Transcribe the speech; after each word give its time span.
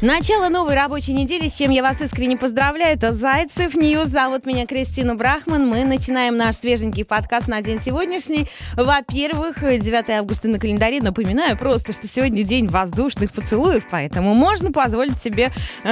Начало 0.00 0.48
новой 0.48 0.76
рабочей 0.76 1.12
недели, 1.12 1.48
с 1.48 1.54
чем 1.54 1.72
я 1.72 1.82
вас 1.82 2.00
искренне 2.00 2.36
поздравляю. 2.36 2.94
Это 2.94 3.12
Зайцев 3.12 3.74
News. 3.74 4.06
Зовут 4.10 4.46
меня 4.46 4.64
Кристина 4.64 5.16
Брахман. 5.16 5.66
Мы 5.66 5.84
начинаем 5.84 6.36
наш 6.36 6.58
свеженький 6.58 7.04
подкаст 7.04 7.48
на 7.48 7.62
день 7.62 7.80
сегодняшний. 7.80 8.46
Во-первых, 8.74 9.58
9 9.60 10.10
августа 10.10 10.46
на 10.46 10.60
календаре. 10.60 11.00
Напоминаю 11.00 11.58
просто, 11.58 11.92
что 11.92 12.06
сегодня 12.06 12.44
день 12.44 12.68
воздушных 12.68 13.32
поцелуев, 13.32 13.88
поэтому 13.90 14.34
можно 14.34 14.70
позволить 14.70 15.20
себе 15.20 15.50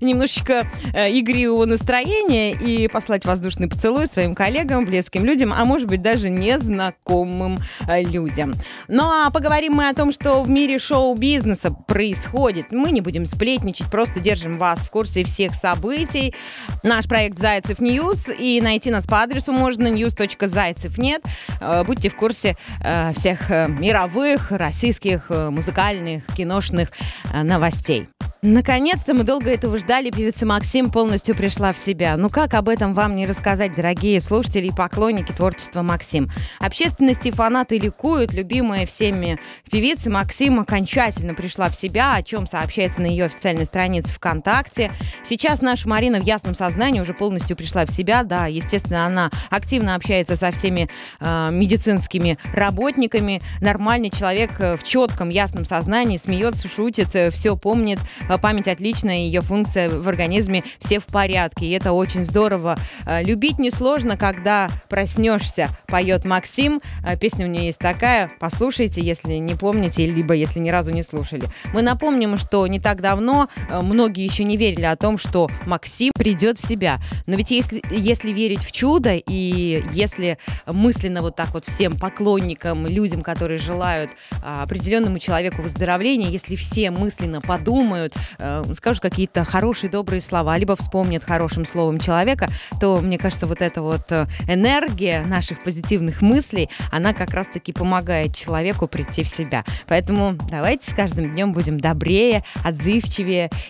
немножечко 0.00 0.62
э, 0.92 1.10
игривого 1.18 1.64
настроения 1.64 2.52
и 2.52 2.86
послать 2.86 3.24
воздушный 3.24 3.68
поцелуй 3.68 4.06
своим 4.06 4.36
коллегам, 4.36 4.84
близким 4.84 5.24
людям, 5.24 5.52
а 5.52 5.64
может 5.64 5.88
быть 5.88 6.02
даже 6.02 6.30
незнакомым 6.30 7.58
э, 7.88 8.00
людям. 8.04 8.54
Ну 8.86 9.02
а 9.02 9.30
поговорим 9.30 9.72
мы 9.72 9.88
о 9.88 9.94
том, 9.94 10.12
что 10.12 10.40
в 10.44 10.48
мире 10.48 10.78
шоу-бизнеса 10.78 11.72
происходит. 11.88 12.70
Мы 12.70 12.92
не 12.92 13.00
будем 13.00 13.23
будем 13.24 13.26
сплетничать, 13.26 13.90
просто 13.90 14.20
держим 14.20 14.58
вас 14.58 14.80
в 14.80 14.90
курсе 14.90 15.24
всех 15.24 15.54
событий. 15.54 16.34
Наш 16.82 17.06
проект 17.06 17.38
«Зайцев 17.38 17.80
News», 17.80 18.28
и 18.38 18.60
найти 18.60 18.90
нас 18.90 19.06
по 19.06 19.22
адресу 19.22 19.52
можно 19.52 19.88
news.zaycev.net. 19.88 21.22
Э, 21.60 21.84
будьте 21.84 22.08
в 22.08 22.16
курсе 22.16 22.56
э, 22.82 23.12
всех 23.14 23.50
э, 23.50 23.68
мировых, 23.68 24.50
российских, 24.50 25.30
музыкальных, 25.30 26.24
киношных 26.36 26.90
новостей. 27.32 28.08
Наконец-то 28.46 29.14
мы 29.14 29.24
долго 29.24 29.50
этого 29.50 29.78
ждали. 29.78 30.10
Певица 30.10 30.44
Максим 30.44 30.90
полностью 30.90 31.34
пришла 31.34 31.72
в 31.72 31.78
себя. 31.78 32.14
Ну 32.18 32.28
как 32.28 32.52
об 32.52 32.68
этом 32.68 32.92
вам 32.92 33.16
не 33.16 33.24
рассказать, 33.24 33.74
дорогие 33.74 34.20
слушатели 34.20 34.66
и 34.66 34.70
поклонники 34.70 35.32
творчества 35.32 35.80
Максим? 35.80 36.28
Общественности 36.60 37.28
и 37.28 37.30
фанаты 37.30 37.78
ликуют. 37.78 38.34
Любимая 38.34 38.84
всеми 38.84 39.38
певица 39.70 40.10
Максим 40.10 40.60
окончательно 40.60 41.32
пришла 41.32 41.70
в 41.70 41.74
себя, 41.74 42.16
о 42.16 42.22
чем 42.22 42.46
сообщается 42.46 43.00
на 43.00 43.06
ее 43.14 43.26
официальной 43.26 43.64
странице 43.64 44.12
ВКонтакте. 44.12 44.90
Сейчас 45.24 45.62
наша 45.62 45.88
Марина 45.88 46.20
в 46.20 46.24
ясном 46.24 46.54
сознании 46.54 47.00
уже 47.00 47.14
полностью 47.14 47.56
пришла 47.56 47.86
в 47.86 47.90
себя. 47.90 48.22
Да, 48.22 48.46
естественно, 48.46 49.06
она 49.06 49.30
активно 49.50 49.94
общается 49.94 50.36
со 50.36 50.50
всеми 50.50 50.88
э, 51.20 51.48
медицинскими 51.50 52.38
работниками. 52.52 53.40
Нормальный 53.60 54.10
человек 54.10 54.60
э, 54.60 54.76
в 54.76 54.82
четком, 54.82 55.30
ясном 55.30 55.64
сознании 55.64 56.16
смеется, 56.16 56.68
шутит, 56.68 57.14
э, 57.14 57.30
все 57.30 57.56
помнит 57.56 57.98
Э, 58.28 58.38
память 58.38 58.68
отличная, 58.68 59.16
ее 59.16 59.40
функция 59.40 59.88
в 59.88 60.08
организме 60.08 60.62
все 60.78 60.98
в 60.98 61.06
порядке, 61.06 61.66
и 61.66 61.70
это 61.70 61.92
очень 61.92 62.24
здорово. 62.24 62.78
Любить 63.06 63.58
несложно, 63.58 64.16
когда 64.16 64.68
проснешься, 64.88 65.68
поет 65.86 66.24
Максим. 66.24 66.80
Песня 67.20 67.46
у 67.46 67.48
нее 67.48 67.66
есть 67.66 67.78
такая, 67.78 68.28
послушайте, 68.38 69.00
если 69.00 69.34
не 69.34 69.54
помните, 69.54 70.06
либо 70.06 70.34
если 70.34 70.58
ни 70.58 70.70
разу 70.70 70.90
не 70.90 71.02
слушали. 71.02 71.44
Мы 71.72 71.82
напомним, 71.82 72.36
что 72.36 72.66
не 72.66 72.80
так 72.80 73.00
давно 73.04 73.48
многие 73.82 74.24
еще 74.24 74.44
не 74.44 74.56
верили 74.56 74.84
о 74.86 74.96
том, 74.96 75.18
что 75.18 75.48
Максим 75.66 76.10
придет 76.16 76.58
в 76.58 76.66
себя. 76.66 77.00
Но 77.26 77.36
ведь 77.36 77.50
если, 77.50 77.82
если 77.90 78.32
верить 78.32 78.64
в 78.64 78.72
чудо 78.72 79.14
и 79.14 79.84
если 79.92 80.38
мысленно 80.66 81.20
вот 81.20 81.36
так 81.36 81.52
вот 81.52 81.66
всем 81.66 81.98
поклонникам, 81.98 82.86
людям, 82.86 83.20
которые 83.20 83.58
желают 83.58 84.10
определенному 84.42 85.18
человеку 85.18 85.60
выздоровления, 85.60 86.30
если 86.30 86.56
все 86.56 86.90
мысленно 86.90 87.42
подумают, 87.42 88.14
э, 88.38 88.64
скажут 88.74 89.02
какие-то 89.02 89.44
хорошие, 89.44 89.90
добрые 89.90 90.22
слова, 90.22 90.56
либо 90.56 90.74
вспомнят 90.74 91.24
хорошим 91.24 91.66
словом 91.66 92.00
человека, 92.00 92.48
то, 92.80 93.02
мне 93.02 93.18
кажется, 93.18 93.46
вот 93.46 93.60
эта 93.60 93.82
вот 93.82 94.10
э, 94.10 94.26
энергия 94.48 95.26
наших 95.26 95.62
позитивных 95.62 96.22
мыслей, 96.22 96.70
она 96.90 97.12
как 97.12 97.34
раз-таки 97.34 97.74
помогает 97.74 98.34
человеку 98.34 98.86
прийти 98.86 99.24
в 99.24 99.28
себя. 99.28 99.62
Поэтому 99.88 100.32
давайте 100.50 100.90
с 100.90 100.94
каждым 100.94 101.34
днем 101.34 101.52
будем 101.52 101.78
добрее, 101.78 102.44
отзывчивее 102.62 102.93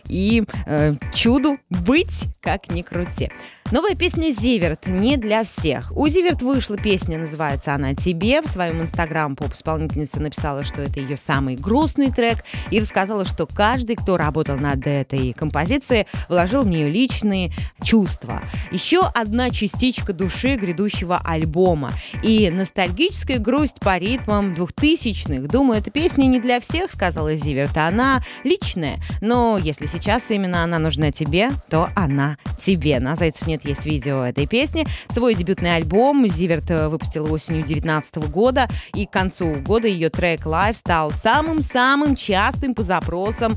и 0.09 0.43
э, 0.66 0.94
чуду 1.15 1.59
быть, 1.71 2.25
как 2.41 2.71
ни 2.71 2.82
крути. 2.82 3.31
Новая 3.75 3.97
песня 3.97 4.31
«Зиверт» 4.31 4.87
не 4.87 5.17
для 5.17 5.43
всех. 5.43 5.91
У 5.97 6.07
Зиверт 6.07 6.43
вышла 6.43 6.77
песня, 6.77 7.19
называется 7.19 7.73
она 7.73 7.93
«Тебе». 7.93 8.41
В 8.41 8.47
своем 8.47 8.81
инстаграм 8.81 9.35
поп-исполнительница 9.35 10.21
написала, 10.21 10.62
что 10.62 10.81
это 10.81 11.01
ее 11.01 11.17
самый 11.17 11.57
грустный 11.57 12.12
трек 12.12 12.45
и 12.71 12.79
рассказала, 12.79 13.25
что 13.25 13.49
каждый, 13.49 13.97
кто 13.97 14.17
работал 14.17 14.55
над 14.59 14.87
этой 14.87 15.33
композицией, 15.33 16.07
вложил 16.29 16.62
в 16.62 16.69
нее 16.69 16.87
личные 16.87 17.51
чувства. 17.83 18.43
Еще 18.71 19.01
одна 19.12 19.51
частичка 19.51 20.12
души 20.12 20.55
грядущего 20.55 21.21
альбома. 21.25 21.91
И 22.23 22.51
ностальгическая 22.51 23.41
грусть 23.41 23.81
по 23.81 23.99
ритмам 23.99 24.53
двухтысячных. 24.53 25.49
Думаю, 25.49 25.81
эта 25.81 25.91
песня 25.91 26.27
не 26.27 26.39
для 26.39 26.61
всех, 26.61 26.93
сказала 26.93 27.35
Зиверт. 27.35 27.77
Она 27.77 28.23
личная. 28.45 29.01
Но 29.21 29.59
если 29.61 29.89
сейчас 29.89 30.31
именно 30.31 30.62
она 30.62 30.79
нужна 30.79 31.11
тебе, 31.11 31.51
то 31.69 31.89
она 31.97 32.37
тебе. 32.61 33.01
На 33.01 33.17
Зайцев 33.17 33.49
нет 33.49 33.63
есть 33.64 33.86
видео 33.86 34.25
этой 34.25 34.47
песни. 34.47 34.86
Свой 35.08 35.34
дебютный 35.34 35.76
альбом 35.76 36.28
Зиверт 36.28 36.70
э, 36.70 36.88
выпустила 36.88 37.28
осенью 37.30 37.62
2019 37.62 38.16
года, 38.30 38.69
и 38.94 39.06
к 39.06 39.10
концу 39.10 39.56
года 39.56 39.88
ее 39.88 40.10
трек 40.10 40.47
Live 40.47 40.76
стал 40.76 41.10
самым-самым 41.10 42.16
частым 42.16 42.75
по 42.75 42.82
запросам 42.82 43.56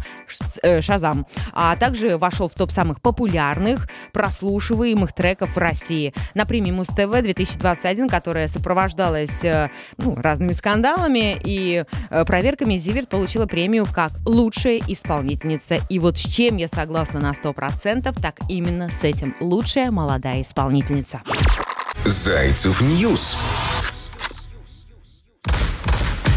э, 0.64 0.82
Shazam, 0.82 1.26
а 1.54 1.76
также 1.76 2.18
вошел 2.18 2.50
в 2.50 2.54
топ 2.54 2.72
самых 2.72 3.02
популярных, 3.02 3.90
прослушиваемых 4.14 5.14
треков 5.14 5.56
в 5.56 5.58
России. 5.58 6.14
На 6.34 6.46
премии 6.46 6.72
Муз-ТВ 6.72 7.22
2021, 7.22 8.10
которая 8.10 8.48
сопровождалась 8.48 9.44
э, 9.44 9.70
ну, 9.98 10.16
разными 10.16 10.54
скандалами 10.54 11.38
и 11.44 11.84
проверками, 12.26 12.78
Zivert 12.78 13.10
получила 13.10 13.46
премию 13.46 13.86
как 13.86 14.12
лучшая 14.26 14.82
исполнительница. 14.88 15.78
И 15.90 16.00
вот 16.00 16.18
с 16.18 16.22
чем 16.22 16.58
я 16.58 16.68
согласна 16.68 17.20
на 17.20 17.32
100%, 17.32 18.22
так 18.22 18.36
именно 18.50 18.90
с 18.90 19.04
этим. 19.04 19.36
Лучшая 19.40 19.87
молодая 19.92 20.42
исполнительница. 20.42 21.22
Зайцев 22.06 22.82
News. 22.82 23.38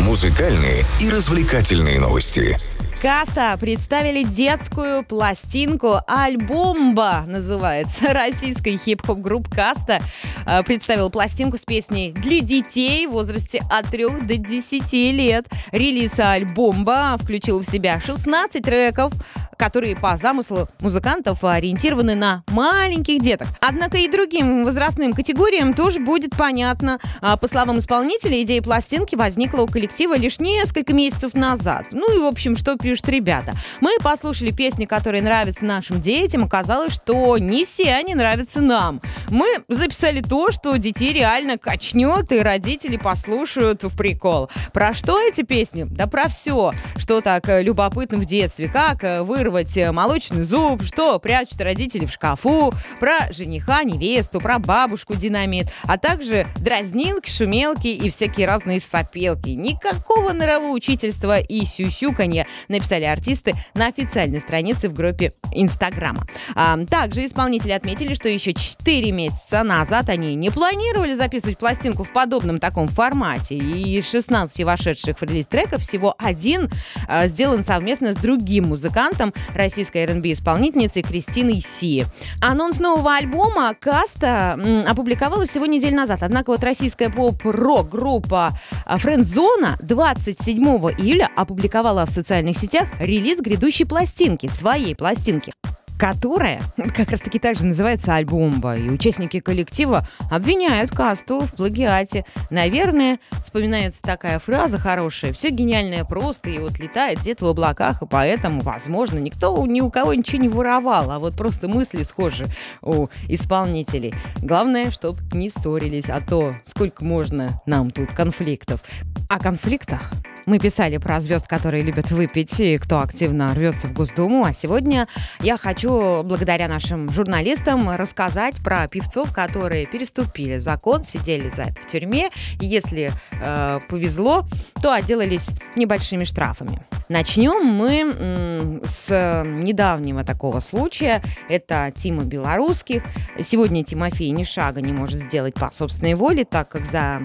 Музыкальные 0.01 0.85
и 1.01 1.11
развлекательные 1.11 2.01
новости. 2.01 2.57
Каста 3.01 3.57
представили 3.59 4.25
детскую 4.25 5.05
пластинку 5.05 6.01
«Альбомба» 6.07 7.25
называется. 7.27 8.13
Российская 8.13 8.77
хип-хоп 8.77 9.21
группа 9.21 9.49
Каста 9.51 10.01
э, 10.47 10.63
представила 10.65 11.09
пластинку 11.09 11.57
с 11.57 11.65
песней 11.65 12.13
для 12.13 12.41
детей 12.41 13.07
в 13.07 13.13
возрасте 13.13 13.63
от 13.71 13.87
3 13.87 14.21
до 14.23 14.37
10 14.37 14.93
лет. 15.15 15.47
Релиз 15.73 16.19
«Альбомба» 16.19 17.17
включил 17.19 17.61
в 17.61 17.65
себя 17.65 18.01
16 18.01 18.63
треков, 18.63 19.15
которые 19.61 19.95
по 19.95 20.17
замыслу 20.17 20.69
музыкантов 20.81 21.45
ориентированы 21.45 22.15
на 22.15 22.43
маленьких 22.49 23.23
деток. 23.23 23.49
Однако 23.61 23.99
и 23.99 24.09
другим 24.09 24.65
возрастным 24.65 25.13
категориям 25.13 25.75
тоже 25.75 26.01
будет 26.01 26.35
понятно. 26.35 26.99
А, 27.21 27.37
по 27.37 27.47
словам 27.47 27.79
исполнителя, 27.79 28.43
идея 28.43 28.63
пластинки 28.63 29.17
возникла 29.17 29.61
у 29.61 29.67
коллектива 29.67 30.17
лишь 30.17 30.41
несколько 30.41 30.95
месяцев 30.95 31.35
назад. 31.35 31.89
Ну 31.93 32.17
и, 32.17 32.19
в 32.19 32.25
общем, 32.25 32.57
что 32.57 32.77
пишут 32.77 33.11
ребята. 33.11 33.53
Мы 33.83 33.99
послушали 34.03 34.51
песни, 34.51 34.87
которые 34.87 35.23
нравятся 35.23 35.67
нашим 35.67 36.01
детям. 36.01 36.45
Оказалось, 36.45 36.95
что 36.95 37.37
не 37.37 37.67
все 37.67 37.93
они 37.93 38.15
нравятся 38.15 38.63
нам. 38.63 39.03
Мы 39.29 39.47
записали 39.69 40.23
то, 40.23 40.53
что 40.53 40.75
детей 40.77 41.13
реально 41.13 41.59
качнет, 41.59 42.33
и 42.33 42.39
родители 42.39 42.97
послушают 42.97 43.85
в 43.85 43.95
прикол. 43.95 44.49
Про 44.73 44.95
что 44.95 45.21
эти 45.21 45.43
песни? 45.43 45.85
Да 45.85 46.07
про 46.07 46.29
все, 46.29 46.73
что 46.97 47.21
так 47.21 47.47
э, 47.51 47.63
любопытно 47.63 48.17
в 48.17 48.25
детстве. 48.25 48.67
Как 48.67 49.05
э, 49.05 49.23
вырвать 49.23 49.50
вырвать 49.51 49.77
э, 49.77 49.91
молочный 49.91 50.45
зуб, 50.45 50.83
что 50.85 51.19
прячут 51.19 51.61
родители 51.61 52.07
в 52.07 52.13
шкафу, 52.13 52.73
про 52.99 53.33
жениха, 53.33 53.83
невесту, 53.83 54.41
про 54.41 54.59
бабушку 54.59 55.17
динамит, 55.17 55.67
а 55.85 55.99
также 55.99 56.47
дразнилки, 56.59 57.29
шумелки 57.29 57.89
и 57.89 58.11
всякие 58.11 58.47
разные 58.47 58.81
сопелки. 58.81 59.51
Никакого 59.51 60.33
норовоучительства 60.33 61.41
и 61.41 61.65
сюсюканья 61.65 62.47
написали 62.69 63.05
артисты 63.05 63.55
на 63.75 63.89
официальной 63.89 64.41
странице 64.41 64.89
в 64.89 64.95
группе 64.95 65.33
Инстаграма. 65.53 66.27
А, 66.55 66.79
также 66.87 67.27
исполнители 67.27 67.73
отметили, 67.73 68.15
что 68.15 68.29
еще 68.29 68.53
4 68.53 69.11
месяца 69.13 69.63
назад 69.63 70.09
они 70.09 70.35
не 70.35 70.51
планировали 70.51 71.15
записывать 71.15 71.59
пластинку 71.59 72.05
в 72.05 72.13
подобном 72.13 72.61
таком 72.61 72.89
формате. 72.89 73.57
И 73.57 73.99
из 73.99 74.09
16 74.09 74.65
вошедших 74.65 75.19
в 75.19 75.23
релиз 75.23 75.47
треков 75.47 75.81
всего 75.81 76.15
один 76.19 76.71
а, 77.09 77.27
сделан 77.27 77.65
совместно 77.65 78.13
с 78.13 78.17
другим 78.17 78.69
музыкантом, 78.69 79.35
российской 79.55 80.05
R&B 80.05 80.33
исполнительницей 80.33 81.03
Кристиной 81.03 81.61
Си. 81.61 82.05
Анонс 82.43 82.79
нового 82.79 83.15
альбома 83.17 83.75
Каста 83.79 84.59
опубликовала 84.87 85.47
всего 85.47 85.67
неделю 85.67 85.97
назад. 85.97 86.23
Однако 86.23 86.51
вот 86.51 86.63
российская 86.63 87.11
поп-рок 87.11 87.89
группа 87.91 88.51
Френдзона 88.87 89.79
27 89.83 90.65
июля 90.99 91.31
опубликовала 91.37 92.07
в 92.07 92.11
социальных 92.11 92.57
сетях 92.57 92.89
релиз 92.99 93.41
грядущей 93.41 93.87
пластинки, 93.87 94.49
своей 94.49 94.95
пластинки. 94.95 95.53
Которая 96.01 96.63
как 96.97 97.11
раз-таки 97.11 97.39
также 97.39 97.67
называется 97.67 98.15
«Альбомба». 98.15 98.75
И 98.75 98.89
участники 98.89 99.39
коллектива 99.39 100.09
обвиняют 100.31 100.91
касту 100.91 101.41
в 101.41 101.53
плагиате. 101.53 102.25
Наверное, 102.49 103.19
вспоминается 103.43 104.01
такая 104.01 104.39
фраза 104.39 104.79
хорошая 104.79 105.35
«Все 105.35 105.51
гениальное 105.51 106.05
просто 106.05 106.49
и 106.49 106.59
вот 106.59 106.79
летает 106.79 107.21
где-то 107.21 107.45
в 107.45 107.49
облаках, 107.49 108.01
и 108.01 108.07
поэтому, 108.07 108.63
возможно, 108.63 109.19
никто 109.19 109.67
ни 109.67 109.83
у 109.83 109.91
кого 109.91 110.15
ничего 110.15 110.41
не 110.41 110.49
воровал, 110.49 111.11
а 111.11 111.19
вот 111.19 111.37
просто 111.37 111.69
мысли 111.69 112.03
схожи 112.03 112.47
у 112.81 113.09
исполнителей. 113.29 114.15
Главное, 114.39 114.91
чтобы 114.91 115.19
не 115.33 115.51
ссорились, 115.51 116.09
а 116.09 116.23
то 116.23 116.53
сколько 116.65 117.05
можно 117.05 117.61
нам 117.67 117.91
тут 117.91 118.11
конфликтов. 118.15 118.81
О 119.29 119.39
конфликтах 119.39 120.01
мы 120.47 120.59
писали 120.59 120.97
про 120.99 121.21
звезд, 121.21 121.47
которые 121.47 121.83
любят 121.83 122.11
выпить 122.11 122.59
и 122.61 122.77
кто 122.77 123.01
активно 123.01 123.55
рвется 123.55 123.87
в 123.87 123.93
Госдуму. 123.93 124.45
А 124.45 124.53
сегодня 124.53 125.07
я 125.41 125.57
хочу, 125.57 126.23
благодаря 126.23 126.69
нашим 126.69 127.09
журналистам, 127.11 127.91
рассказать 127.91 128.57
про 128.63 128.89
певцов, 128.89 129.33
которые 129.33 129.87
переступили 129.87 130.59
закон, 130.59 131.05
сидели 131.05 131.51
за 131.55 131.63
это 131.63 131.83
в 131.83 131.87
тюрьме. 131.87 132.31
И 132.61 132.67
если 132.67 133.13
э, 133.41 133.79
повезло, 133.89 134.45
то 134.83 134.93
отделались 134.93 135.51
небольшими 135.77 136.25
штрафами. 136.25 136.83
Начнем 137.09 137.67
мы 137.67 138.81
с 138.87 139.45
недавнего 139.45 140.23
такого 140.23 140.61
случая. 140.61 141.23
Это 141.49 141.93
Тима 141.95 142.25
Белорусских. 142.25 143.03
Сегодня 143.43 143.83
Тимофей 143.83 144.31
ни 144.31 144.45
шага 144.45 144.81
не 144.81 144.93
может 144.93 145.21
сделать 145.21 145.55
по 145.55 145.71
собственной 145.71 146.15
воле, 146.15 146.45
так 146.45 146.69
как 146.69 146.87
за 146.87 147.21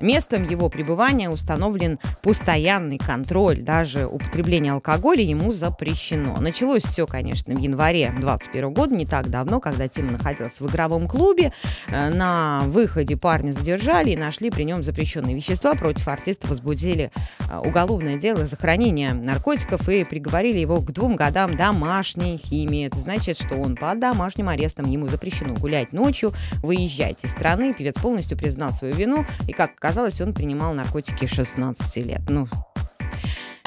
Местом 0.00 0.48
его 0.48 0.68
пребывания 0.68 1.28
установлен 1.28 1.98
постоянный 2.22 2.98
контроль. 2.98 3.62
Даже 3.62 4.06
употребление 4.06 4.72
алкоголя 4.72 5.22
ему 5.22 5.52
запрещено. 5.52 6.36
Началось 6.40 6.82
все, 6.82 7.06
конечно, 7.06 7.54
в 7.54 7.58
январе 7.58 8.10
2021 8.10 8.72
года, 8.72 8.94
не 8.94 9.06
так 9.06 9.28
давно, 9.28 9.60
когда 9.60 9.88
Тима 9.88 10.12
находился 10.12 10.62
в 10.62 10.70
игровом 10.70 11.08
клубе. 11.08 11.52
Э, 11.88 12.10
на 12.10 12.62
выходе 12.66 13.16
парня 13.16 13.52
задержали 13.52 14.10
и 14.10 14.16
нашли 14.16 14.50
при 14.50 14.64
нем 14.64 14.82
запрещенные 14.82 15.34
вещества. 15.34 15.74
Против 15.74 16.06
артиста 16.08 16.46
возбудили 16.46 17.10
э, 17.40 17.58
уголовное 17.58 18.18
дело 18.18 18.46
за 18.46 18.56
хранение 18.56 19.12
наркотиков 19.12 19.88
и 19.88 20.04
приговорили 20.04 20.58
его 20.58 20.80
к 20.80 20.92
двум 20.92 21.16
годам 21.16 21.56
домашней 21.56 22.38
химии. 22.38 22.86
Это 22.86 22.98
значит, 22.98 23.36
что 23.38 23.56
он 23.56 23.76
под 23.76 24.00
домашним 24.00 24.48
арестом. 24.48 24.86
Ему 24.86 25.08
запрещено 25.08 25.54
гулять 25.54 25.92
ночью, 25.92 26.30
выезжать 26.62 27.16
из 27.22 27.30
страны. 27.30 27.72
Певец 27.72 27.94
полностью 27.94 28.38
признал 28.38 28.70
свою 28.70 28.94
вину 28.94 29.24
и, 29.46 29.52
как 29.52 29.74
оказалось, 29.88 30.20
он 30.20 30.34
принимал 30.34 30.74
наркотики 30.74 31.24
16 31.24 31.96
лет. 32.06 32.20
Ну, 32.28 32.46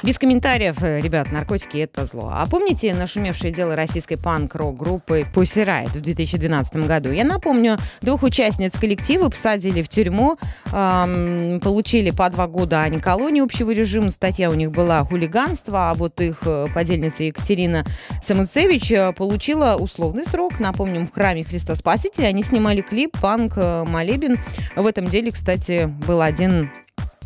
без 0.04 0.18
комментариев, 0.18 0.82
э, 0.82 1.00
ребят, 1.00 1.32
наркотики 1.32 1.78
это 1.78 2.06
зло. 2.06 2.32
А 2.34 2.46
помните 2.48 2.94
нашумевшее 2.94 3.54
дело 3.54 3.76
российской 3.76 4.16
панк-рок 4.16 4.76
группы 4.78 5.26
Pussy 5.34 5.66
Riot 5.66 5.98
в 5.98 6.02
2012 6.02 6.88
году? 6.88 7.12
Я 7.12 7.24
напомню, 7.24 7.78
двух 8.02 8.24
участниц 8.24 8.78
коллектива 8.78 9.30
посадили 9.30 9.82
в 9.82 9.90
тюрьму, 9.90 10.38
эм, 10.72 11.60
получили 11.60 12.10
по 12.12 12.30
два 12.30 12.48
года, 12.48 12.82
а 12.82 12.90
не 12.90 13.00
колонии 13.00 13.42
общего 13.42 13.72
режима. 13.72 14.10
Статья 14.10 14.50
у 14.50 14.54
них 14.54 14.72
была 14.72 15.04
хулиганство, 15.04 15.92
а 15.92 15.94
вот 15.94 16.20
их 16.20 16.40
э, 16.46 16.66
подельница 16.74 17.24
Екатерина 17.24 17.86
Самуцевич 18.24 18.92
э, 18.92 19.14
получила 19.14 19.76
условный 19.76 20.26
срок. 20.26 20.60
Напомним, 20.60 21.08
в 21.08 21.14
храме 21.14 21.44
Христа 21.44 21.76
Спасителя 21.76 22.28
они 22.28 22.44
снимали 22.44 22.82
клип 22.82 23.18
«Панк 23.22 23.58
Молебен». 23.58 24.36
В 24.76 24.88
этом 24.88 25.06
деле, 25.06 25.32
кстати, 25.32 25.86
был 26.08 26.22
один 26.22 26.72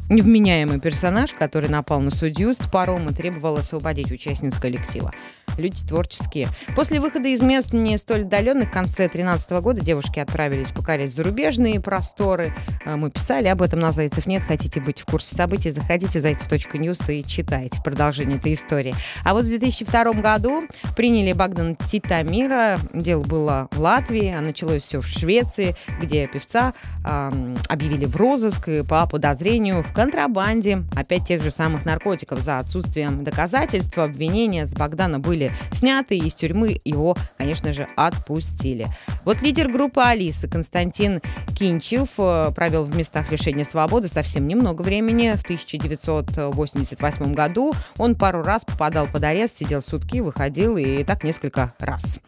невменяемый 0.09 0.79
персонаж, 0.79 1.31
который 1.33 1.69
напал 1.69 2.01
на 2.01 2.11
судью 2.11 2.53
с 2.53 2.57
топором 2.57 3.09
и 3.09 3.13
требовал 3.13 3.55
освободить 3.55 4.11
участниц 4.11 4.57
коллектива 4.57 5.11
люди 5.57 5.77
творческие. 5.87 6.47
После 6.75 6.99
выхода 6.99 7.27
из 7.27 7.41
мест 7.41 7.73
не 7.73 7.97
столь 7.97 8.21
отдаленных 8.21 8.69
в 8.69 8.71
конце 8.71 9.07
2013 9.07 9.51
года 9.61 9.81
девушки 9.81 10.19
отправились 10.19 10.71
покорять 10.71 11.13
зарубежные 11.13 11.79
просторы. 11.79 12.53
А, 12.85 12.97
мы 12.97 13.11
писали 13.11 13.47
об 13.47 13.61
этом 13.61 13.79
на 13.79 13.91
«Зайцев 13.91 14.27
нет». 14.27 14.41
Хотите 14.43 14.81
быть 14.81 15.01
в 15.01 15.05
курсе 15.05 15.35
событий, 15.35 15.69
заходите 15.69 16.19
зайцев.ньюс 16.19 17.09
и 17.09 17.23
читайте 17.23 17.79
продолжение 17.83 18.37
этой 18.37 18.53
истории. 18.53 18.95
А 19.23 19.33
вот 19.33 19.45
в 19.45 19.47
2002 19.47 20.13
году 20.13 20.61
приняли 20.95 21.33
Богдан 21.33 21.75
Титамира. 21.75 22.77
Дело 22.93 23.23
было 23.23 23.67
в 23.71 23.79
Латвии, 23.79 24.33
а 24.33 24.41
началось 24.41 24.83
все 24.83 25.01
в 25.01 25.07
Швеции, 25.07 25.75
где 26.01 26.27
певца 26.27 26.73
э, 27.05 27.55
объявили 27.67 28.05
в 28.05 28.15
розыск 28.15 28.69
по 28.87 29.05
подозрению 29.07 29.83
в 29.83 29.93
контрабанде 29.93 30.83
опять 30.95 31.27
тех 31.27 31.41
же 31.41 31.51
самых 31.51 31.85
наркотиков. 31.85 32.41
За 32.41 32.57
отсутствием 32.57 33.23
доказательств 33.23 33.97
обвинения 33.97 34.65
с 34.65 34.73
Богдана 34.73 35.19
были 35.19 35.44
были 35.45 35.51
сняты, 35.73 36.17
из 36.17 36.33
тюрьмы 36.33 36.79
его, 36.83 37.15
конечно 37.37 37.73
же, 37.73 37.87
отпустили. 37.95 38.87
Вот 39.23 39.41
лидер 39.41 39.69
группы 39.69 40.01
«Алиса» 40.01 40.47
Константин 40.47 41.21
Кинчев 41.57 42.09
э, 42.17 42.51
провел 42.55 42.85
в 42.85 42.95
местах 42.95 43.31
лишения 43.31 43.63
свободы 43.63 44.07
совсем 44.07 44.47
немного 44.47 44.81
времени. 44.81 45.31
В 45.31 45.43
1988 45.43 47.33
году 47.33 47.73
он 47.97 48.15
пару 48.15 48.43
раз 48.43 48.63
попадал 48.65 49.07
под 49.07 49.23
арест, 49.23 49.57
сидел 49.57 49.81
сутки, 49.81 50.19
выходил 50.19 50.77
и 50.77 51.03
так 51.03 51.23
несколько 51.23 51.73
раз. 51.79 52.19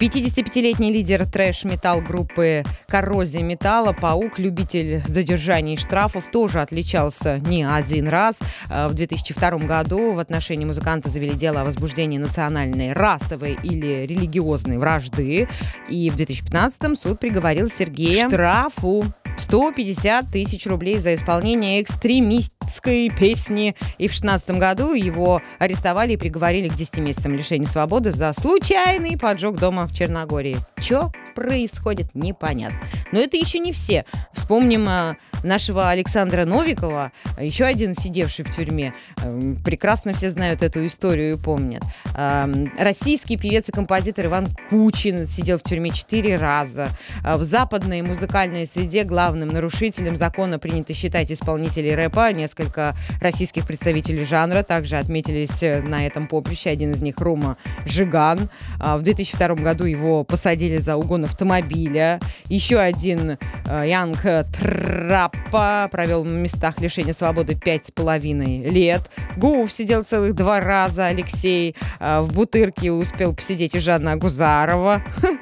55-летний 0.00 0.90
лидер 0.90 1.26
трэш-метал 1.26 2.00
группы 2.00 2.64
«Коррозия 2.88 3.42
металла», 3.42 3.92
«Паук», 3.92 4.38
любитель 4.38 5.02
задержаний 5.06 5.74
и 5.74 5.76
штрафов, 5.76 6.30
тоже 6.30 6.62
отличался 6.62 7.36
не 7.40 7.68
один 7.68 8.08
раз. 8.08 8.38
Э, 8.70 8.88
в 8.88 8.94
2002 8.94 9.58
году 9.58 10.14
в 10.14 10.18
отношении 10.18 10.64
музыканта 10.64 11.10
завели 11.10 11.34
дело 11.34 11.60
о 11.60 11.64
возбуждении 11.64 12.16
национальной, 12.16 12.94
расовой 12.94 13.58
или 13.62 14.06
религиозной 14.06 14.78
вражды. 14.78 15.48
И 15.90 16.08
в 16.08 16.16
2015 16.16 16.98
суд 16.98 17.20
приговорил 17.20 17.68
Сергея 17.68 18.24
к 18.24 18.30
штрафу 18.30 19.04
150 19.38 20.30
тысяч 20.30 20.66
рублей 20.66 20.98
за 20.98 21.14
исполнение 21.14 21.82
экстремистской 21.82 23.10
песни. 23.10 23.74
И 23.98 24.08
в 24.08 24.12
2016 24.12 24.50
году 24.52 24.94
его 24.94 25.42
арестовали 25.58 26.14
и 26.14 26.16
приговорили 26.16 26.68
к 26.68 26.74
10 26.74 26.98
месяцам 26.98 27.34
лишения 27.34 27.66
свободы 27.66 28.12
за 28.12 28.32
случайный 28.32 29.18
поджог 29.18 29.58
дома 29.58 29.89
в 29.90 29.96
Черногории. 29.96 30.56
Что 30.80 31.12
происходит, 31.34 32.14
непонятно. 32.14 32.78
Но 33.12 33.20
это 33.20 33.36
еще 33.36 33.58
не 33.58 33.72
все. 33.72 34.04
Вспомним 34.32 34.88
а, 34.88 35.16
нашего 35.42 35.88
Александра 35.90 36.44
Новикова, 36.44 37.12
еще 37.40 37.64
один 37.64 37.94
сидевший 37.94 38.44
в 38.44 38.54
тюрьме. 38.54 38.92
Эм, 39.22 39.56
прекрасно 39.56 40.12
все 40.12 40.30
знают 40.30 40.62
эту 40.62 40.84
историю 40.84 41.34
и 41.34 41.40
помнят. 41.40 41.82
Эм, 42.16 42.72
российский 42.78 43.36
певец 43.36 43.68
и 43.68 43.72
композитор 43.72 44.26
Иван 44.26 44.48
Кучин 44.68 45.26
сидел 45.26 45.58
в 45.58 45.62
тюрьме 45.62 45.90
четыре 45.90 46.36
раза. 46.36 46.88
Э, 47.24 47.36
в 47.36 47.44
западной 47.44 48.02
музыкальной 48.02 48.66
среде 48.66 49.04
главным 49.04 49.48
нарушителем 49.48 50.16
закона 50.16 50.58
принято 50.58 50.92
считать 50.92 51.30
исполнителей 51.32 51.94
рэпа. 51.94 52.32
Несколько 52.32 52.94
российских 53.20 53.66
представителей 53.66 54.24
жанра 54.24 54.62
также 54.62 54.96
отметились 54.96 55.62
э, 55.62 55.82
на 55.82 56.06
этом 56.06 56.26
поприще. 56.26 56.70
Один 56.70 56.92
из 56.92 57.00
них 57.00 57.18
Рома 57.18 57.56
Жиган. 57.86 58.50
А 58.78 58.96
в 58.96 59.02
2002 59.02 59.54
году 59.56 59.84
его 59.84 60.24
посадили 60.24 60.76
за 60.76 60.96
угон 60.96 61.24
автомобиля. 61.24 62.20
Еще 62.46 62.78
один 62.78 63.38
Янг 63.66 64.20
Трап 64.58 65.29
Папа 65.50 65.88
провел 65.90 66.22
в 66.22 66.32
местах 66.32 66.80
лишения 66.80 67.12
свободы 67.12 67.54
пять 67.54 67.86
с 67.86 67.90
половиной 67.90 68.58
лет. 68.68 69.10
Гуф 69.36 69.72
сидел 69.72 70.02
целых 70.02 70.34
два 70.34 70.60
раза. 70.60 71.06
Алексей 71.06 71.74
э, 71.98 72.20
в 72.20 72.32
Бутырке 72.34 72.92
успел 72.92 73.34
посидеть 73.34 73.74
и 73.74 73.80
Жанна 73.80 74.16
Гузарова. 74.16 75.02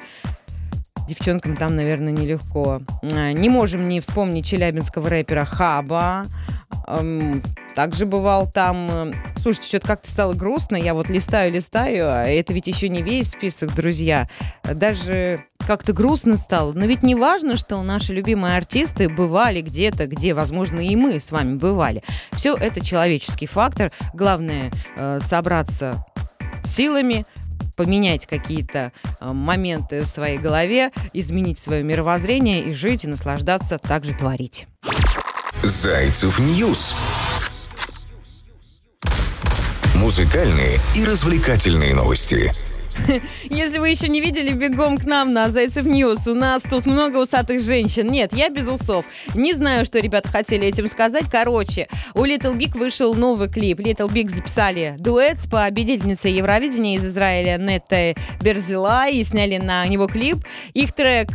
Девчонкам 1.07 1.55
там, 1.55 1.75
наверное, 1.75 2.13
нелегко. 2.13 2.79
А, 3.01 3.31
не 3.31 3.49
можем 3.49 3.83
не 3.83 3.99
вспомнить 3.99 4.45
челябинского 4.45 5.09
рэпера 5.09 5.45
Хаба. 5.45 6.23
Также 7.75 8.05
бывал 8.05 8.49
там... 8.51 9.11
Слушайте, 9.41 9.67
что-то 9.67 9.87
как-то 9.87 10.09
стало 10.09 10.33
грустно. 10.33 10.75
Я 10.75 10.93
вот 10.93 11.09
листаю, 11.09 11.51
листаю, 11.51 12.03
а 12.05 12.25
это 12.25 12.53
ведь 12.53 12.67
еще 12.67 12.89
не 12.89 13.01
весь 13.01 13.31
список, 13.31 13.73
друзья. 13.73 14.27
Даже 14.63 15.37
как-то 15.69 15.93
грустно 15.93 16.35
стало. 16.35 16.73
Но 16.73 16.87
ведь 16.87 17.03
не 17.03 17.13
важно, 17.13 17.55
что 17.55 17.79
наши 17.83 18.11
любимые 18.11 18.57
артисты 18.57 19.07
бывали 19.07 19.61
где-то, 19.61 20.07
где, 20.07 20.33
возможно, 20.33 20.79
и 20.79 20.95
мы 20.95 21.19
с 21.19 21.29
вами 21.29 21.57
бывали. 21.57 22.01
Все 22.31 22.55
это 22.55 22.83
человеческий 22.83 23.45
фактор. 23.45 23.91
Главное 24.15 24.71
э, 24.97 25.19
собраться 25.21 26.03
силами, 26.65 27.23
поменять 27.77 28.25
какие-то 28.25 28.91
э, 29.21 29.31
моменты 29.31 30.01
в 30.01 30.07
своей 30.07 30.39
голове, 30.39 30.89
изменить 31.13 31.59
свое 31.59 31.83
мировоззрение 31.83 32.63
и 32.63 32.73
жить, 32.73 33.03
и 33.03 33.07
наслаждаться, 33.07 33.77
также 33.77 34.15
творить. 34.15 34.65
Зайцев 35.61 36.39
News. 36.39 36.95
Музыкальные 39.93 40.79
и 40.95 41.05
развлекательные 41.05 41.93
новости. 41.93 42.51
Если 43.49 43.77
вы 43.77 43.89
еще 43.89 44.07
не 44.07 44.21
видели, 44.21 44.53
бегом 44.53 44.97
к 44.97 45.05
нам 45.05 45.33
на 45.33 45.49
Зайцев 45.49 45.85
News. 45.85 46.27
У 46.27 46.33
нас 46.33 46.63
тут 46.63 46.85
много 46.85 47.17
усатых 47.17 47.61
женщин. 47.61 48.07
Нет, 48.07 48.33
я 48.33 48.49
без 48.49 48.67
усов. 48.67 49.05
Не 49.35 49.53
знаю, 49.53 49.85
что 49.85 49.99
ребята 49.99 50.29
хотели 50.29 50.67
этим 50.67 50.87
сказать. 50.87 51.25
Короче, 51.31 51.87
у 52.13 52.25
Little 52.25 52.57
Big 52.57 52.77
вышел 52.77 53.13
новый 53.13 53.49
клип. 53.49 53.79
Little 53.79 54.09
Big 54.09 54.29
записали 54.29 54.95
дуэт 54.99 55.39
с 55.39 55.47
победительницей 55.47 56.33
Евровидения 56.33 56.97
из 56.97 57.05
Израиля 57.05 57.57
Неттой 57.57 58.15
Берзила 58.41 59.09
и 59.09 59.23
сняли 59.23 59.57
на 59.57 59.85
него 59.87 60.07
клип. 60.07 60.37
Их 60.73 60.93
трек 60.93 61.29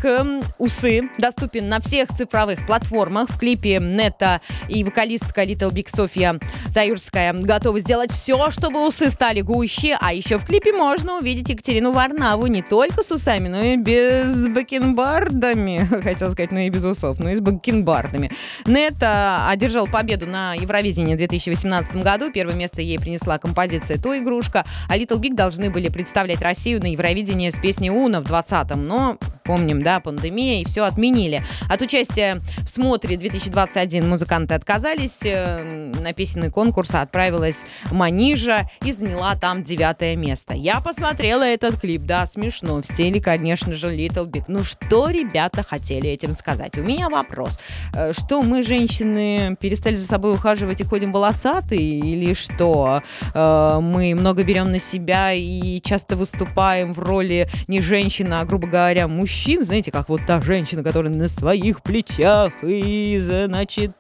«Усы» 0.58 1.10
доступен 1.18 1.68
на 1.68 1.80
всех 1.80 2.08
цифровых 2.08 2.66
платформах. 2.66 3.30
В 3.30 3.38
клипе 3.38 3.78
Нетта 3.80 4.40
и 4.68 4.84
вокалистка 4.84 5.44
Little 5.44 5.72
Big 5.72 5.88
Софья 5.94 6.38
Таюрская 6.74 7.32
готовы 7.32 7.80
сделать 7.80 8.12
все, 8.12 8.50
чтобы 8.50 8.86
усы 8.86 9.10
стали 9.10 9.40
гуще. 9.40 9.96
А 10.00 10.12
еще 10.12 10.38
в 10.38 10.46
клипе 10.46 10.72
можно 10.72 11.18
увидеть 11.18 11.50
Екатерину 11.54 11.92
Варнаву 11.92 12.46
не 12.48 12.62
только 12.62 13.02
с 13.02 13.10
усами, 13.10 13.48
но 13.48 13.60
и 13.62 13.76
без 13.76 14.48
бакенбардами. 14.48 15.88
Хотел 16.02 16.32
сказать, 16.32 16.52
ну 16.52 16.58
и 16.58 16.68
без 16.68 16.84
усов, 16.84 17.18
но 17.18 17.30
и 17.30 17.36
с 17.36 17.40
бакенбардами. 17.40 18.30
Нетта 18.66 19.48
одержал 19.48 19.86
победу 19.86 20.26
на 20.26 20.54
Евровидении 20.54 21.14
в 21.14 21.18
2018 21.18 21.96
году. 21.96 22.32
Первое 22.32 22.56
место 22.56 22.82
ей 22.82 22.98
принесла 22.98 23.38
композиция 23.38 23.98
«То 23.98 24.16
игрушка», 24.16 24.64
а 24.88 24.98
Little 24.98 25.20
Big 25.20 25.34
должны 25.34 25.70
были 25.70 25.88
представлять 25.88 26.42
Россию 26.42 26.80
на 26.80 26.90
Евровидении 26.90 27.50
с 27.50 27.58
песней 27.58 27.90
«Уна» 27.90 28.20
в 28.20 28.24
20-м, 28.24 28.84
но 28.84 29.18
помним, 29.44 29.82
да, 29.82 30.00
пандемия, 30.00 30.62
и 30.62 30.64
все 30.64 30.84
отменили. 30.84 31.42
От 31.68 31.82
участия 31.82 32.38
в 32.60 32.68
смотре 32.68 33.16
2021 33.16 34.08
музыканты 34.08 34.54
отказались. 34.54 35.18
Э, 35.22 35.92
на 36.00 36.12
песенный 36.14 36.50
конкурс 36.50 36.94
отправилась 36.94 37.66
Манижа 37.90 38.68
и 38.82 38.92
заняла 38.92 39.36
там 39.36 39.62
девятое 39.62 40.16
место. 40.16 40.54
Я 40.54 40.80
посмотрела 40.80 41.42
этот 41.42 41.78
клип, 41.78 42.02
да, 42.02 42.26
смешно. 42.26 42.80
В 42.80 42.86
стиле, 42.86 43.20
конечно 43.20 43.74
же, 43.74 43.94
Little 43.94 44.26
Big. 44.26 44.44
Ну 44.48 44.64
что 44.64 45.10
ребята 45.10 45.62
хотели 45.62 46.08
этим 46.08 46.34
сказать? 46.34 46.78
У 46.78 46.82
меня 46.82 47.10
вопрос. 47.10 47.58
Э, 47.94 48.12
что 48.14 48.42
мы, 48.42 48.62
женщины, 48.62 49.56
перестали 49.60 49.96
за 49.96 50.06
собой 50.06 50.34
ухаживать 50.34 50.80
и 50.80 50.84
ходим 50.84 51.12
волосатые? 51.12 52.00
Или 52.00 52.32
что? 52.32 53.00
Э, 53.34 53.78
мы 53.82 54.14
много 54.14 54.42
берем 54.42 54.70
на 54.70 54.78
себя 54.78 55.34
и 55.34 55.82
часто 55.82 56.16
выступаем 56.16 56.94
в 56.94 56.98
роли 56.98 57.48
не 57.68 57.82
женщины, 57.82 58.34
а, 58.34 58.44
грубо 58.46 58.66
говоря, 58.66 59.06
мужчин? 59.06 59.33
Мужчин, 59.34 59.64
знаете, 59.64 59.90
как 59.90 60.08
вот 60.08 60.20
та 60.24 60.40
женщина, 60.40 60.84
которая 60.84 61.12
на 61.12 61.28
своих 61.28 61.82
плечах 61.82 62.52
и, 62.62 63.18
значит, 63.20 63.96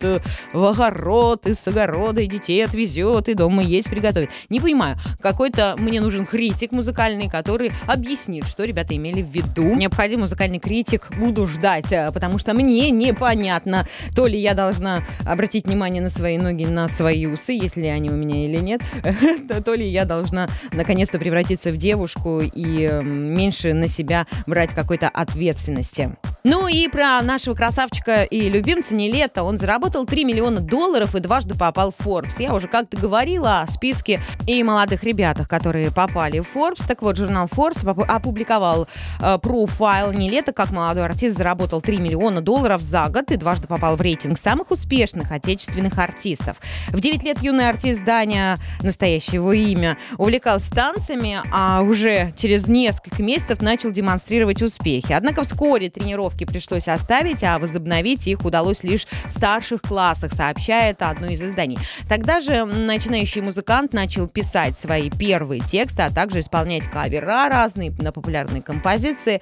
в 0.52 0.64
огород, 0.64 1.48
из 1.48 1.66
огорода 1.66 2.22
и 2.22 2.28
детей 2.28 2.64
отвезет, 2.64 3.28
и 3.28 3.34
дома 3.34 3.62
есть 3.64 3.90
приготовит. 3.90 4.30
Не 4.48 4.60
понимаю, 4.60 4.96
какой-то 5.20 5.74
мне 5.80 6.00
нужен 6.00 6.24
критик 6.24 6.70
музыкальный, 6.70 7.28
который 7.28 7.72
объяснит, 7.88 8.46
что 8.46 8.62
ребята 8.62 8.94
имели 8.94 9.22
в 9.22 9.28
виду. 9.28 9.74
Необходим 9.74 10.20
музыкальный 10.20 10.60
критик, 10.60 11.08
буду 11.18 11.48
ждать, 11.48 11.90
э, 11.90 12.10
потому 12.14 12.38
что 12.38 12.54
мне 12.54 12.90
непонятно, 12.90 13.88
то 14.14 14.28
ли 14.28 14.38
я 14.38 14.54
должна 14.54 15.00
обратить 15.26 15.66
внимание 15.66 16.00
на 16.00 16.10
свои 16.10 16.38
ноги, 16.38 16.64
на 16.64 16.86
свои 16.86 17.26
усы, 17.26 17.58
если 17.60 17.86
они 17.86 18.08
у 18.08 18.14
меня 18.14 18.44
или 18.44 18.58
нет, 18.58 18.82
то 19.64 19.74
ли 19.74 19.86
я 19.88 20.04
должна 20.04 20.48
наконец-то 20.72 21.18
превратиться 21.18 21.70
в 21.70 21.76
девушку 21.76 22.40
и 22.40 22.88
меньше 23.02 23.74
на 23.74 23.88
себя 23.88 24.28
брать 24.46 24.72
какой-то 24.72 25.08
ответственности. 25.24 26.16
Ну 26.46 26.68
и 26.68 26.88
про 26.88 27.22
нашего 27.22 27.54
красавчика 27.54 28.22
и 28.22 28.50
любимца 28.50 28.94
Нелета. 28.94 29.44
Он 29.44 29.56
заработал 29.56 30.04
3 30.04 30.24
миллиона 30.24 30.60
долларов 30.60 31.14
и 31.14 31.20
дважды 31.20 31.54
попал 31.54 31.90
в 31.90 32.06
Forbes. 32.06 32.34
Я 32.38 32.52
уже 32.52 32.68
как-то 32.68 32.98
говорила 32.98 33.62
о 33.62 33.66
списке 33.66 34.20
и 34.46 34.62
молодых 34.62 35.04
ребятах, 35.04 35.48
которые 35.48 35.90
попали 35.90 36.40
в 36.40 36.54
Forbes. 36.54 36.86
Так 36.86 37.00
вот, 37.00 37.16
журнал 37.16 37.46
Forbes 37.46 37.88
опубликовал 38.06 38.86
э, 39.22 39.38
профайл 39.38 40.12
Нелета, 40.12 40.52
как 40.52 40.70
молодой 40.70 41.06
артист 41.06 41.38
заработал 41.38 41.80
3 41.80 41.96
миллиона 41.96 42.42
долларов 42.42 42.82
за 42.82 43.08
год 43.08 43.32
и 43.32 43.36
дважды 43.36 43.66
попал 43.66 43.96
в 43.96 44.02
рейтинг 44.02 44.38
самых 44.38 44.70
успешных 44.70 45.32
отечественных 45.32 45.98
артистов. 45.98 46.58
В 46.88 47.00
9 47.00 47.24
лет 47.24 47.42
юный 47.42 47.70
артист 47.70 48.04
Даня, 48.04 48.56
настоящее 48.82 49.36
его 49.36 49.54
имя, 49.54 49.96
увлекался 50.18 50.70
танцами, 50.70 51.40
а 51.50 51.80
уже 51.80 52.34
через 52.36 52.66
несколько 52.66 53.22
месяцев 53.22 53.62
начал 53.62 53.90
демонстрировать 53.90 54.60
успехи. 54.60 55.13
Однако 55.14 55.42
вскоре 55.42 55.90
тренировки 55.90 56.44
пришлось 56.44 56.88
оставить, 56.88 57.42
а 57.44 57.58
возобновить 57.58 58.26
их 58.26 58.44
удалось 58.44 58.82
лишь 58.84 59.06
в 59.26 59.30
старших 59.30 59.82
классах, 59.82 60.32
сообщает 60.32 61.02
одно 61.02 61.28
из 61.28 61.42
изданий. 61.42 61.78
Тогда 62.08 62.40
же 62.40 62.64
начинающий 62.64 63.40
музыкант 63.40 63.92
начал 63.92 64.28
писать 64.28 64.78
свои 64.78 65.10
первые 65.10 65.60
тексты, 65.60 66.02
а 66.02 66.10
также 66.10 66.40
исполнять 66.40 66.84
кавера 66.84 67.48
разные 67.48 67.92
на 67.98 68.12
популярные 68.12 68.62
композиции. 68.62 69.40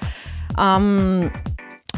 Um, 0.55 1.33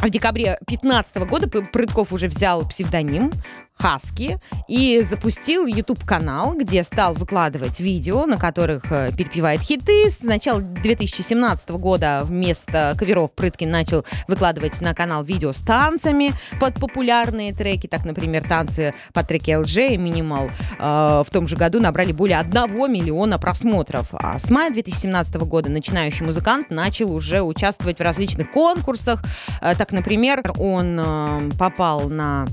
в 0.05 0.11
декабре 0.11 0.57
2015 0.67 1.17
года 1.29 1.49
Прытков 1.49 2.13
уже 2.13 2.29
взял 2.29 2.67
псевдоним 2.69 3.33
Хаски 3.77 4.39
и 4.69 5.01
запустил 5.01 5.67
YouTube-канал, 5.67 6.55
где 6.55 6.85
стал 6.85 7.15
выкладывать 7.15 7.81
видео, 7.81 8.25
на 8.25 8.39
которых 8.39 8.91
э, 8.91 9.11
перепевает 9.17 9.61
хиты. 9.61 10.09
С 10.09 10.23
начала 10.23 10.61
2017 10.61 11.71
года 11.71 12.23
вместо 12.25 12.95
каверов 12.97 13.33
Прыткин 13.33 13.71
начал 13.71 14.05
выкладывать 14.29 14.81
на 14.81 14.95
канал 14.95 15.25
видео 15.25 15.53
с 15.53 15.59
танцами 15.59 16.33
под 16.61 16.75
популярные 16.77 17.53
треки. 17.53 17.89
Так, 17.89 18.05
например, 18.05 18.47
танцы 18.47 18.93
под 19.13 19.27
треки 19.27 19.51
LG 19.51 19.95
и 19.95 19.97
Minimal 19.97 20.51
э, 20.79 21.25
в 21.27 21.31
том 21.31 21.49
же 21.49 21.57
году 21.57 21.81
набрали 21.81 22.13
более 22.13 22.39
1 22.39 22.91
миллиона 22.91 23.39
просмотров. 23.39 24.09
А 24.13 24.39
с 24.39 24.51
мая 24.51 24.71
2017 24.71 25.35
года 25.35 25.71
начинающий 25.71 26.25
музыкант 26.25 26.71
начал 26.71 27.13
уже 27.13 27.43
участвовать 27.43 27.99
в 27.99 28.03
различных 28.03 28.51
конкурсах. 28.51 29.23
Э, 29.61 29.75
так, 29.77 29.91
например, 29.95 30.43
он 30.59 31.01
э, 31.01 31.51
попал 31.59 32.09
на 32.09 32.47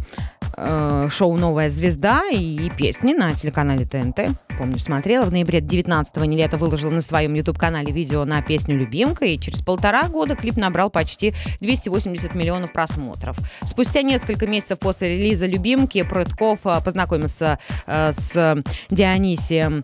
э, 0.55 1.07
шоу 1.09 1.37
«Новая 1.37 1.69
звезда» 1.69 2.23
и, 2.31 2.67
и 2.67 2.69
песни 2.69 3.13
на 3.13 3.33
телеканале 3.33 3.85
ТНТ. 3.85 4.37
Помню, 4.57 4.79
смотрела. 4.79 5.25
В 5.25 5.31
ноябре 5.31 5.59
19-го 5.59 6.23
Нелета 6.25 6.57
выложил 6.57 6.91
на 6.91 7.01
своем 7.01 7.33
YouTube-канале 7.33 7.91
видео 7.91 8.25
на 8.25 8.41
песню 8.41 8.77
«Любимка», 8.77 9.25
и 9.25 9.39
через 9.39 9.61
полтора 9.61 10.07
года 10.07 10.35
клип 10.35 10.57
набрал 10.57 10.89
почти 10.89 11.33
280 11.59 12.35
миллионов 12.35 12.71
просмотров. 12.73 13.37
Спустя 13.63 14.01
несколько 14.01 14.47
месяцев 14.47 14.79
после 14.79 15.17
релиза 15.17 15.45
«Любимки» 15.45 16.03
Прытков 16.03 16.59
э, 16.65 16.81
познакомился 16.81 17.59
э, 17.87 18.13
с 18.13 18.63
Дионисием 18.89 19.83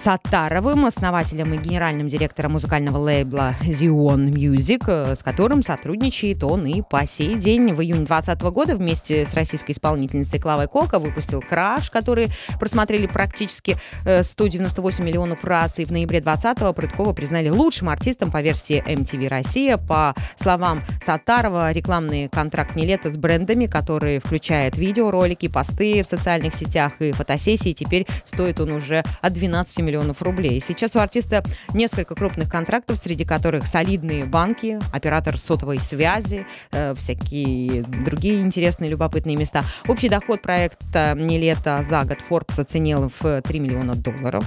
Сатаровым, 0.00 0.86
основателем 0.86 1.52
и 1.54 1.58
генеральным 1.58 2.08
директором 2.08 2.52
музыкального 2.52 2.98
лейбла 2.98 3.56
Zion 3.62 4.30
Music, 4.30 4.84
э, 4.86 5.16
с 5.16 5.24
которым 5.24 5.64
сотрудничает 5.64 6.44
он 6.44 6.66
и 6.66 6.82
по 6.88 7.04
сей 7.04 7.34
день. 7.34 7.74
В 7.74 7.82
июне 7.82 8.06
2020 8.06 8.40
года 8.52 8.76
вместе 8.76 9.26
с 9.26 9.34
российской 9.34 9.72
исполнительницей 9.72 10.38
Клавой 10.38 10.68
Кока 10.68 11.00
выпустил 11.00 11.42
«Краш», 11.42 11.90
который 11.90 12.28
просмотрели 12.60 13.08
практически 13.08 13.76
198 14.04 15.02
э, 15.02 15.06
миллионов 15.06 15.44
раз. 15.44 15.80
И 15.80 15.84
в 15.84 15.90
ноябре 15.90 16.20
2020-го 16.20 16.72
Прыткова 16.72 17.12
признали 17.12 17.48
лучшим 17.48 17.88
артистом 17.88 18.30
по 18.30 18.40
версии 18.40 18.80
MTV 18.86 19.26
Россия. 19.26 19.78
По 19.78 20.14
словам 20.36 20.80
Сатарова, 21.02 21.72
рекламный 21.72 22.28
контракт 22.28 22.76
не 22.76 22.86
лето 22.86 23.10
с 23.10 23.16
брендами, 23.16 23.66
который 23.66 24.20
включает 24.20 24.76
видеоролики, 24.76 25.48
посты 25.48 26.04
в 26.04 26.06
социальных 26.06 26.54
сетях 26.54 26.92
и 27.00 27.10
фотосессии, 27.10 27.72
теперь 27.72 28.06
стоит 28.24 28.60
он 28.60 28.70
уже 28.70 29.02
от 29.20 29.32
12 29.32 29.78
миллионов 29.78 29.87
рублей. 30.20 30.60
Сейчас 30.60 30.96
у 30.96 30.98
артиста 30.98 31.42
несколько 31.74 32.14
крупных 32.14 32.50
контрактов, 32.50 32.98
среди 32.98 33.24
которых 33.24 33.66
солидные 33.66 34.24
банки, 34.24 34.78
оператор 34.92 35.38
сотовой 35.38 35.78
связи, 35.78 36.46
э, 36.72 36.94
всякие 36.94 37.82
другие 37.82 38.40
интересные, 38.40 38.90
любопытные 38.90 39.36
места. 39.36 39.64
Общий 39.86 40.08
доход 40.08 40.42
проекта 40.42 41.14
«Не 41.16 41.38
лето» 41.38 41.82
за 41.84 42.04
год 42.04 42.18
Forbes 42.28 42.60
оценил 42.60 43.10
в 43.20 43.42
3 43.42 43.58
миллиона 43.58 43.94
долларов. 43.94 44.44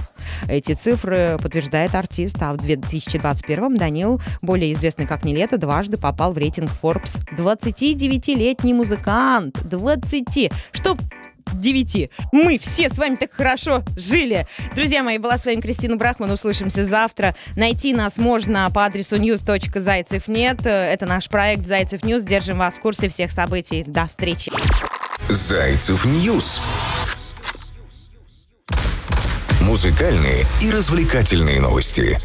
Эти 0.48 0.72
цифры 0.74 1.38
подтверждает 1.42 1.94
артист, 1.94 2.36
а 2.40 2.52
в 2.52 2.56
2021 2.58 3.74
Данил, 3.74 4.20
более 4.42 4.72
известный 4.72 5.06
как 5.06 5.24
«NILETTO», 5.24 5.58
дважды 5.58 5.96
попал 5.96 6.32
в 6.32 6.38
рейтинг 6.38 6.70
Forbes. 6.82 7.18
29-летний 7.36 8.74
музыкант. 8.74 9.58
20. 9.64 10.52
Что 10.72 10.96
9. 11.52 12.10
Мы 12.32 12.58
все 12.58 12.88
с 12.88 12.98
вами 12.98 13.14
так 13.14 13.32
хорошо 13.32 13.82
жили. 13.96 14.46
Друзья 14.74 15.02
мои, 15.02 15.18
была 15.18 15.38
с 15.38 15.44
вами 15.44 15.60
Кристина 15.60 15.96
Брахман. 15.96 16.30
Услышимся 16.30 16.84
завтра. 16.84 17.34
Найти 17.56 17.92
нас 17.94 18.18
можно 18.18 18.70
по 18.72 18.84
адресу 18.84 19.16
news.zaycev.net. 19.16 20.66
Это 20.66 21.06
наш 21.06 21.28
проект 21.28 21.66
Зайцев 21.66 22.04
News. 22.04 22.22
Держим 22.22 22.58
вас 22.58 22.74
в 22.74 22.80
курсе 22.80 23.08
всех 23.08 23.32
событий. 23.32 23.84
До 23.86 24.06
встречи. 24.06 24.52
Зайцев 25.28 26.04
News. 26.04 26.60
Музыкальные 29.60 30.44
и 30.60 30.70
развлекательные 30.70 31.60
новости. 31.60 32.18